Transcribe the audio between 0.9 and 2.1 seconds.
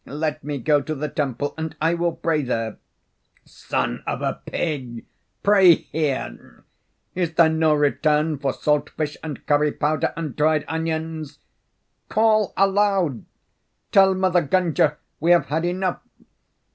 the temple, and I